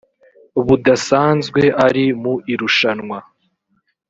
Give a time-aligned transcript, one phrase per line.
[0.65, 3.17] budasanzwe ari mu irushanwa